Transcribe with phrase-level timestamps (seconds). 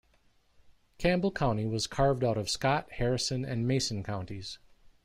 [0.97, 4.57] Campbell County was carved out of Scott, Harrison and Mason counties.